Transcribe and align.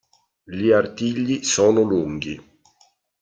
Gli 0.43 0.71
artigli 0.71 1.43
sono 1.43 1.81
lunghi. 1.81 2.59